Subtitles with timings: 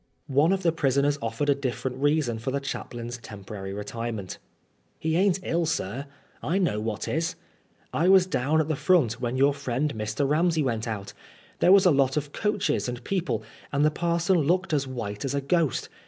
[0.25, 4.39] One of the prisoners offered a different reason for the chaplain's temporary retirement."
[4.97, 6.07] He ain't ill, sir.
[6.41, 7.35] I knows what 'tis.
[7.93, 10.27] I was down at the front when your friend Mr.
[10.27, 11.13] Ramsey went out.
[11.59, 15.35] There was a lot of coaches and people, and the parson looked as white as
[15.35, 15.87] a ghost.